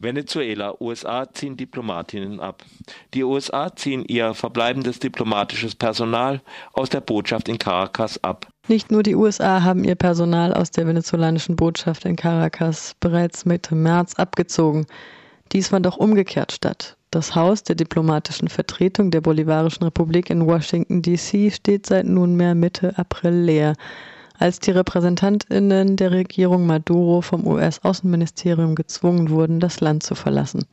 Venezuela, 0.00 0.74
USA 0.80 1.30
ziehen 1.30 1.58
Diplomatinnen 1.58 2.40
ab. 2.40 2.64
Die 3.12 3.22
USA 3.22 3.74
ziehen 3.76 4.02
ihr 4.06 4.32
verbleibendes 4.32 4.98
diplomatisches 4.98 5.74
Personal 5.74 6.40
aus 6.72 6.88
der 6.88 7.02
Botschaft 7.02 7.50
in 7.50 7.58
Caracas 7.58 8.22
ab. 8.24 8.48
Nicht 8.66 8.90
nur 8.90 9.02
die 9.02 9.14
USA 9.14 9.62
haben 9.62 9.84
ihr 9.84 9.96
Personal 9.96 10.54
aus 10.54 10.70
der 10.70 10.86
venezolanischen 10.86 11.54
Botschaft 11.54 12.06
in 12.06 12.16
Caracas 12.16 12.96
bereits 12.98 13.44
Mitte 13.44 13.74
März 13.74 14.14
abgezogen. 14.14 14.86
Dies 15.52 15.68
fand 15.68 15.86
auch 15.86 15.98
umgekehrt 15.98 16.52
statt. 16.52 16.96
Das 17.10 17.34
Haus 17.34 17.62
der 17.62 17.74
diplomatischen 17.74 18.48
Vertretung 18.48 19.10
der 19.10 19.20
Bolivarischen 19.20 19.82
Republik 19.82 20.30
in 20.30 20.46
Washington, 20.46 21.02
D.C. 21.02 21.50
steht 21.50 21.84
seit 21.84 22.06
nunmehr 22.06 22.54
Mitte 22.54 22.96
April 22.96 23.34
leer 23.34 23.74
als 24.40 24.58
die 24.58 24.70
Repräsentantinnen 24.70 25.96
der 25.96 26.12
Regierung 26.12 26.66
Maduro 26.66 27.20
vom 27.20 27.46
US-Außenministerium 27.46 28.74
gezwungen 28.74 29.28
wurden, 29.28 29.60
das 29.60 29.80
Land 29.80 30.02
zu 30.02 30.14
verlassen. 30.14 30.64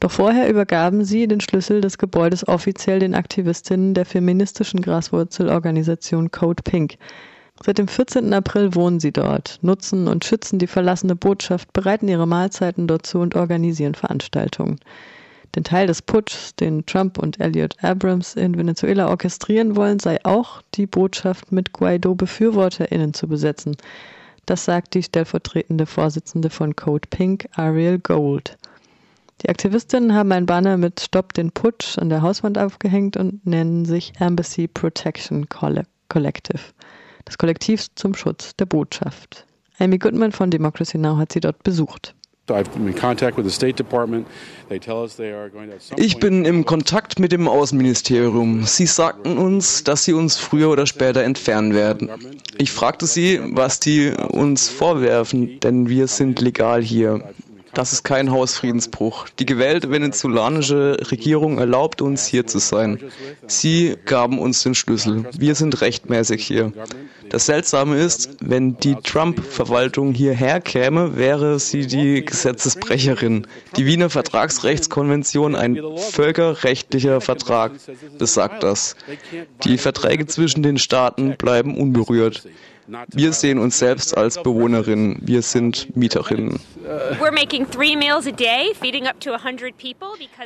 Doch 0.00 0.10
vorher 0.10 0.50
übergaben 0.50 1.02
sie 1.02 1.26
den 1.26 1.40
Schlüssel 1.40 1.80
des 1.80 1.96
Gebäudes 1.96 2.46
offiziell 2.46 2.98
den 2.98 3.14
Aktivistinnen 3.14 3.94
der 3.94 4.04
feministischen 4.04 4.82
Graswurzelorganisation 4.82 6.30
Code 6.30 6.62
Pink. 6.62 6.96
Seit 7.64 7.78
dem 7.78 7.88
14. 7.88 8.34
April 8.34 8.74
wohnen 8.74 9.00
sie 9.00 9.12
dort, 9.12 9.60
nutzen 9.62 10.06
und 10.06 10.26
schützen 10.26 10.58
die 10.58 10.66
verlassene 10.66 11.16
Botschaft, 11.16 11.72
bereiten 11.72 12.08
ihre 12.08 12.26
Mahlzeiten 12.26 12.86
dort 12.86 13.06
zu 13.06 13.18
und 13.18 13.34
organisieren 13.34 13.94
Veranstaltungen. 13.94 14.78
Den 15.54 15.62
Teil 15.64 15.86
des 15.86 16.02
Putschs, 16.02 16.56
den 16.56 16.84
Trump 16.84 17.18
und 17.18 17.40
Elliot 17.40 17.76
Abrams 17.82 18.34
in 18.34 18.56
Venezuela 18.56 19.08
orchestrieren 19.08 19.76
wollen, 19.76 20.00
sei 20.00 20.18
auch 20.24 20.62
die 20.74 20.86
Botschaft 20.86 21.52
mit 21.52 21.72
Guaido-BefürworterInnen 21.72 23.14
zu 23.14 23.28
besetzen. 23.28 23.76
Das 24.46 24.64
sagt 24.64 24.94
die 24.94 25.02
stellvertretende 25.02 25.86
Vorsitzende 25.86 26.50
von 26.50 26.74
Code 26.74 27.08
Pink, 27.08 27.46
Ariel 27.52 27.98
Gold. 28.00 28.58
Die 29.42 29.48
Aktivistinnen 29.48 30.14
haben 30.14 30.32
ein 30.32 30.46
Banner 30.46 30.76
mit 30.76 31.00
Stopp 31.00 31.32
den 31.34 31.50
Putsch 31.50 31.98
an 31.98 32.08
der 32.08 32.22
Hauswand 32.22 32.58
aufgehängt 32.58 33.16
und 33.16 33.46
nennen 33.46 33.84
sich 33.84 34.12
Embassy 34.18 34.66
Protection 34.66 35.48
Collective, 36.08 36.60
das 37.24 37.38
Kollektiv 37.38 37.86
zum 37.94 38.14
Schutz 38.14 38.56
der 38.56 38.66
Botschaft. 38.66 39.46
Amy 39.78 39.98
Goodman 39.98 40.32
von 40.32 40.50
Democracy 40.50 40.98
Now! 40.98 41.16
hat 41.16 41.32
sie 41.32 41.40
dort 41.40 41.62
besucht. 41.62 42.14
Ich 45.96 46.18
bin 46.18 46.44
im 46.44 46.64
Kontakt 46.66 47.18
mit 47.18 47.32
dem 47.32 47.48
Außenministerium. 47.48 48.64
Sie 48.64 48.86
sagten 48.86 49.38
uns, 49.38 49.84
dass 49.84 50.04
sie 50.04 50.12
uns 50.12 50.36
früher 50.36 50.68
oder 50.68 50.86
später 50.86 51.22
entfernen 51.22 51.74
werden. 51.74 52.10
Ich 52.58 52.70
fragte 52.70 53.06
sie, 53.06 53.40
was 53.42 53.80
die 53.80 54.10
uns 54.10 54.68
vorwerfen, 54.68 55.58
denn 55.60 55.88
wir 55.88 56.06
sind 56.06 56.40
legal 56.40 56.82
hier. 56.82 57.32
Das 57.74 57.92
ist 57.92 58.04
kein 58.04 58.30
Hausfriedensbruch. 58.30 59.28
Die 59.38 59.46
gewählte 59.46 59.90
venezolanische 59.90 60.96
Regierung 61.10 61.58
erlaubt 61.58 62.02
uns, 62.02 62.26
hier 62.26 62.46
zu 62.46 62.58
sein. 62.58 63.00
Sie 63.48 63.96
gaben 64.04 64.38
uns 64.38 64.62
den 64.62 64.74
Schlüssel. 64.74 65.24
Wir 65.36 65.54
sind 65.54 65.80
rechtmäßig 65.80 66.46
hier. 66.46 66.72
Das 67.30 67.46
Seltsame 67.46 67.96
ist, 67.96 68.36
wenn 68.40 68.76
die 68.78 68.94
Trump-Verwaltung 68.94 70.12
hierher 70.12 70.60
käme, 70.60 71.16
wäre 71.16 71.58
sie 71.58 71.86
die 71.86 72.24
Gesetzesbrecherin. 72.24 73.46
Die 73.76 73.86
Wiener 73.86 74.08
Vertragsrechtskonvention, 74.08 75.56
ein 75.56 75.80
völkerrechtlicher 76.12 77.20
Vertrag, 77.20 77.72
besagt 78.18 78.62
das. 78.62 78.94
Die 79.64 79.78
Verträge 79.78 80.26
zwischen 80.26 80.62
den 80.62 80.78
Staaten 80.78 81.36
bleiben 81.36 81.76
unberührt. 81.76 82.46
Wir 82.86 83.32
sehen 83.32 83.58
uns 83.58 83.78
selbst 83.78 84.16
als 84.16 84.42
Bewohnerinnen. 84.42 85.18
Wir 85.22 85.40
sind 85.42 85.96
Mieterinnen. 85.96 86.60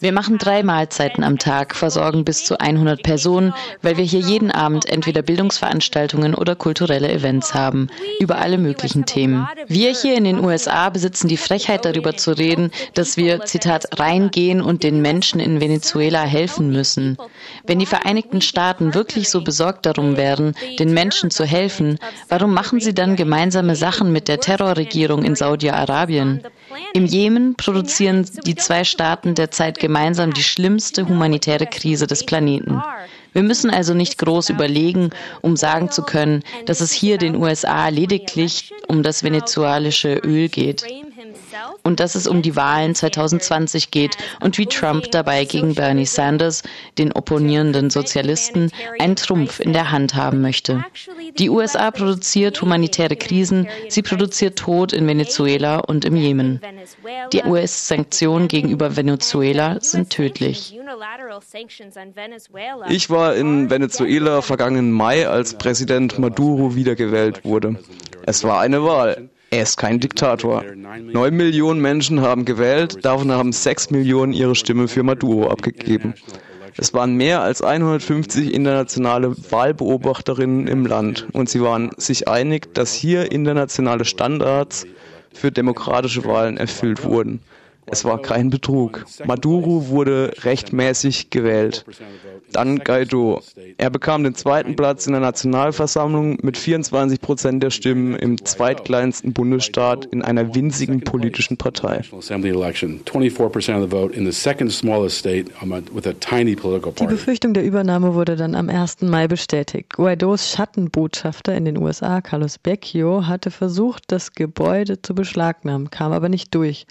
Wir 0.00 0.12
machen 0.12 0.38
drei 0.38 0.62
Mahlzeiten 0.64 1.22
am 1.22 1.38
Tag, 1.38 1.76
versorgen 1.76 2.24
bis 2.24 2.44
zu 2.44 2.58
100 2.58 3.02
Personen, 3.02 3.54
weil 3.82 3.96
wir 3.96 4.04
hier 4.04 4.20
jeden 4.20 4.50
Abend 4.50 4.86
entweder 4.86 5.22
Bildungsveranstaltungen 5.22 6.34
oder 6.34 6.56
kulturelle 6.56 7.12
Events 7.12 7.54
haben, 7.54 7.88
über 8.18 8.38
alle 8.38 8.58
möglichen 8.58 9.06
Themen. 9.06 9.46
Wir 9.68 9.92
hier 9.92 10.16
in 10.16 10.24
den 10.24 10.44
USA 10.44 10.90
besitzen 10.90 11.28
die 11.28 11.36
Frechheit 11.36 11.84
darüber 11.84 12.16
zu 12.16 12.32
reden, 12.32 12.72
dass 12.94 13.16
wir, 13.16 13.44
Zitat, 13.44 14.00
reingehen 14.00 14.60
und 14.60 14.82
den 14.82 15.00
Menschen 15.02 15.38
in 15.38 15.60
Venezuela 15.60 16.22
helfen 16.22 16.70
müssen. 16.70 17.16
Wenn 17.64 17.78
die 17.78 17.86
Vereinigten 17.86 18.40
Staaten 18.40 18.94
wirklich 18.94 19.28
so 19.30 19.44
besorgt 19.44 19.86
darum 19.86 20.16
wären, 20.16 20.54
den 20.78 20.92
Menschen 20.92 21.30
zu 21.30 21.44
helfen, 21.44 21.98
Warum 22.28 22.54
machen 22.54 22.80
sie 22.80 22.94
dann 22.94 23.16
gemeinsame 23.16 23.76
Sachen 23.76 24.12
mit 24.12 24.28
der 24.28 24.40
Terrorregierung 24.40 25.24
in 25.24 25.34
Saudi-Arabien? 25.34 26.42
Im 26.92 27.06
Jemen 27.06 27.54
produzieren 27.54 28.26
die 28.46 28.54
zwei 28.54 28.84
Staaten 28.84 29.34
derzeit 29.34 29.78
gemeinsam 29.78 30.32
die 30.32 30.42
schlimmste 30.42 31.08
humanitäre 31.08 31.66
Krise 31.66 32.06
des 32.06 32.24
Planeten. 32.24 32.82
Wir 33.34 33.42
müssen 33.42 33.70
also 33.70 33.94
nicht 33.94 34.16
groß 34.18 34.50
überlegen, 34.50 35.10
um 35.42 35.56
sagen 35.56 35.90
zu 35.90 36.02
können, 36.02 36.42
dass 36.66 36.80
es 36.80 36.92
hier 36.92 37.18
den 37.18 37.36
USA 37.36 37.88
lediglich 37.88 38.72
um 38.88 39.02
das 39.02 39.24
venezuelische 39.24 40.14
Öl 40.14 40.48
geht 40.48 40.84
und 41.82 42.00
dass 42.00 42.14
es 42.14 42.26
um 42.26 42.42
die 42.42 42.56
Wahlen 42.56 42.94
2020 42.94 43.90
geht 43.90 44.16
und 44.40 44.58
wie 44.58 44.66
Trump 44.66 45.10
dabei 45.10 45.44
gegen 45.44 45.74
Bernie 45.74 46.06
Sanders, 46.06 46.62
den 46.98 47.12
opponierenden 47.12 47.90
Sozialisten, 47.90 48.70
einen 48.98 49.16
Trumpf 49.16 49.60
in 49.60 49.72
der 49.72 49.90
Hand 49.90 50.14
haben 50.14 50.40
möchte. 50.40 50.84
Die 51.38 51.50
USA 51.50 51.90
produziert 51.90 52.60
humanitäre 52.62 53.16
Krisen, 53.16 53.68
sie 53.88 54.02
produziert 54.02 54.58
Tod 54.58 54.92
in 54.92 55.06
Venezuela 55.06 55.78
und 55.78 56.04
im 56.04 56.16
Jemen. 56.16 56.60
Die 57.32 57.42
US-Sanktionen 57.42 58.48
gegenüber 58.48 58.96
Venezuela 58.96 59.78
sind 59.80 60.10
tödlich. 60.10 60.78
Ich 62.88 63.10
war 63.10 63.34
in 63.34 63.70
Venezuela 63.70 64.42
vergangenen 64.42 64.92
Mai, 64.92 65.28
als 65.28 65.54
Präsident 65.54 66.18
Maduro 66.18 66.74
wiedergewählt 66.74 67.44
wurde. 67.44 67.76
Es 68.26 68.44
war 68.44 68.60
eine 68.60 68.84
Wahl. 68.84 69.28
Er 69.50 69.62
ist 69.62 69.76
kein 69.76 70.00
Diktator. 70.00 70.64
Neun 70.64 71.36
Millionen 71.36 71.80
Menschen 71.80 72.20
haben 72.20 72.44
gewählt, 72.44 73.04
davon 73.04 73.30
haben 73.30 73.52
sechs 73.52 73.90
Millionen 73.90 74.32
ihre 74.32 74.54
Stimme 74.54 74.88
für 74.88 75.02
Maduro 75.02 75.48
abgegeben. 75.48 76.14
Es 76.76 76.92
waren 76.92 77.14
mehr 77.14 77.40
als 77.40 77.62
150 77.62 78.52
internationale 78.52 79.36
Wahlbeobachterinnen 79.50 80.66
im 80.66 80.86
Land 80.86 81.28
und 81.32 81.48
sie 81.48 81.62
waren 81.62 81.90
sich 81.98 82.26
einig, 82.26 82.74
dass 82.74 82.92
hier 82.92 83.30
internationale 83.30 84.04
Standards 84.04 84.86
für 85.32 85.52
demokratische 85.52 86.24
Wahlen 86.24 86.56
erfüllt 86.56 87.04
wurden. 87.04 87.40
Es 87.86 88.04
war 88.04 88.20
kein 88.20 88.50
Betrug. 88.50 89.04
Maduro 89.24 89.88
wurde 89.88 90.32
rechtmäßig 90.42 91.30
gewählt. 91.30 91.84
Dann 92.52 92.78
Guaido. 92.78 93.42
Er 93.78 93.90
bekam 93.90 94.24
den 94.24 94.34
zweiten 94.34 94.74
Platz 94.76 95.06
in 95.06 95.12
der 95.12 95.20
Nationalversammlung 95.20 96.38
mit 96.42 96.56
24 96.56 97.20
Prozent 97.20 97.62
der 97.62 97.70
Stimmen 97.70 98.16
im 98.16 98.42
zweitkleinsten 98.44 99.32
Bundesstaat 99.32 100.06
in 100.06 100.22
einer 100.22 100.54
winzigen 100.54 101.00
politischen 101.00 101.56
Partei. 101.56 102.02
Die 107.00 107.06
Befürchtung 107.06 107.54
der 107.54 107.64
Übernahme 107.64 108.14
wurde 108.14 108.36
dann 108.36 108.54
am 108.54 108.68
1. 108.68 109.02
Mai 109.02 109.28
bestätigt. 109.28 109.92
Guaidos 109.94 110.50
Schattenbotschafter 110.50 111.54
in 111.54 111.64
den 111.64 111.78
USA, 111.78 112.20
Carlos 112.20 112.58
Becchio, 112.58 113.26
hatte 113.26 113.50
versucht, 113.50 114.04
das 114.08 114.32
Gebäude 114.32 115.02
zu 115.02 115.14
beschlagnahmen, 115.14 115.90
kam 115.90 116.12
aber 116.12 116.28
nicht 116.28 116.54
durch. 116.54 116.86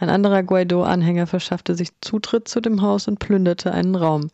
Ein 0.00 0.10
anderer 0.10 0.44
Guaido-Anhänger 0.44 1.26
verschaffte 1.26 1.74
sich 1.74 1.90
Zutritt 2.00 2.46
zu 2.46 2.60
dem 2.60 2.82
Haus 2.82 3.08
und 3.08 3.18
plünderte 3.18 3.72
einen 3.72 3.96
Raum. 3.96 4.30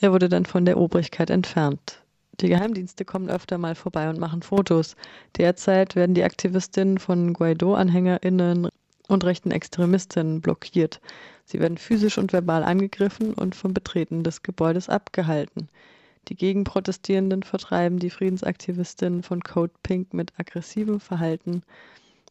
Er 0.00 0.10
wurde 0.10 0.30
dann 0.30 0.46
von 0.46 0.64
der 0.64 0.78
Obrigkeit 0.78 1.28
entfernt. 1.28 2.02
Die 2.40 2.48
Geheimdienste 2.48 3.04
kommen 3.04 3.28
öfter 3.28 3.58
mal 3.58 3.74
vorbei 3.74 4.08
und 4.08 4.18
machen 4.18 4.40
Fotos. 4.40 4.96
Derzeit 5.36 5.96
werden 5.96 6.14
die 6.14 6.24
Aktivistinnen 6.24 6.96
von 6.96 7.34
Guaido-AnhängerInnen 7.34 8.68
und 9.08 9.24
rechten 9.24 9.50
Extremistinnen 9.50 10.40
blockiert. 10.40 11.02
Sie 11.44 11.60
werden 11.60 11.76
physisch 11.76 12.16
und 12.16 12.32
verbal 12.32 12.64
angegriffen 12.64 13.34
und 13.34 13.54
vom 13.54 13.74
Betreten 13.74 14.22
des 14.22 14.42
Gebäudes 14.42 14.88
abgehalten. 14.88 15.68
Die 16.28 16.36
Gegenprotestierenden 16.36 17.42
vertreiben 17.42 17.98
die 17.98 18.10
Friedensaktivistinnen 18.10 19.22
von 19.22 19.42
Code 19.42 19.74
Pink 19.82 20.14
mit 20.14 20.32
aggressivem 20.38 21.00
Verhalten 21.00 21.62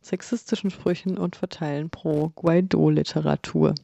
sexistischen 0.06 0.70
Sprüchen 0.70 1.18
und 1.18 1.36
verteilen 1.36 1.90
pro 1.90 2.30
Guaido-Literatur. 2.36 3.76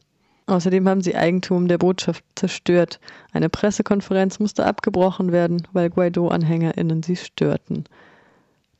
Außerdem 0.46 0.88
haben 0.88 1.02
sie 1.02 1.16
Eigentum 1.16 1.68
der 1.68 1.78
Botschaft 1.78 2.24
zerstört. 2.34 3.00
Eine 3.32 3.48
Pressekonferenz 3.48 4.38
musste 4.38 4.66
abgebrochen 4.66 5.32
werden, 5.32 5.66
weil 5.72 5.90
Guaido-AnhängerInnen 5.90 7.02
sie 7.02 7.16
störten. 7.16 7.84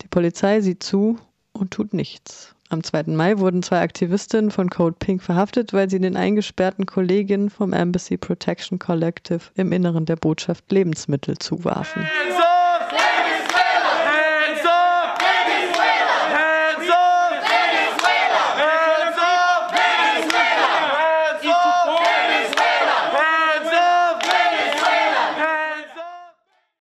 Die 0.03 0.09
Polizei 0.09 0.61
sieht 0.61 0.83
zu 0.83 1.19
und 1.53 1.71
tut 1.71 1.95
nichts. 1.95 2.55
Am 2.69 2.83
2. 2.83 3.05
Mai 3.09 3.39
wurden 3.39 3.63
zwei 3.63 3.83
Aktivistinnen 3.83 4.51
von 4.51 4.71
Code 4.71 4.97
Pink 4.99 5.23
verhaftet, 5.23 5.75
weil 5.75 5.91
sie 5.91 6.01
den 6.01 6.17
eingesperrten 6.17 6.87
Kolleginnen 6.87 7.51
vom 7.51 7.75
Embassy 7.75 8.17
Protection 8.17 8.79
Collective 8.79 9.41
im 9.57 9.73
Inneren 9.73 10.07
der 10.07 10.17
Botschaft 10.17 10.73
Lebensmittel 10.73 11.37
zuwarfen. 11.37 12.07